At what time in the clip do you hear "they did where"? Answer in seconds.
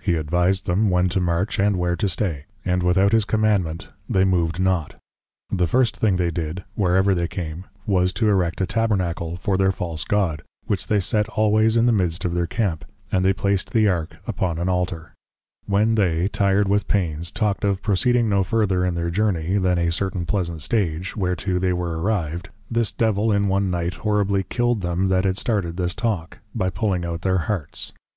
6.14-6.94